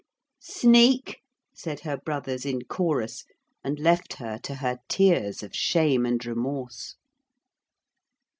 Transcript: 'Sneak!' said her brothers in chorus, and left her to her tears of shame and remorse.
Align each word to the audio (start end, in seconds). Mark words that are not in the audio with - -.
'Sneak!' 0.39 1.19
said 1.53 1.81
her 1.81 1.95
brothers 1.95 2.43
in 2.43 2.63
chorus, 2.63 3.23
and 3.63 3.77
left 3.79 4.13
her 4.13 4.39
to 4.39 4.55
her 4.55 4.79
tears 4.89 5.43
of 5.43 5.53
shame 5.55 6.07
and 6.07 6.25
remorse. 6.25 6.95